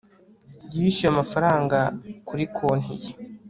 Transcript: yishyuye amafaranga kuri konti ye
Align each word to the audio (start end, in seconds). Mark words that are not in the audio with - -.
yishyuye 0.75 1.09
amafaranga 1.11 1.79
kuri 2.27 2.43
konti 2.55 2.93
ye 3.01 3.09